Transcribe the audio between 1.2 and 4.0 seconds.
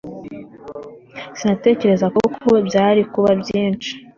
Sinatekerezaga ko byari kuba byinshi